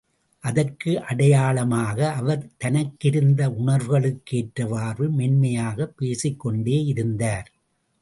[0.39, 7.51] அதற்கு அடையாளமாக அவர் தனக்கிருந்த உணர்வுகளுக்கு ஏற்றவாறு மென்மையாகப் பேசிக் கொண்டே இருந்தார்.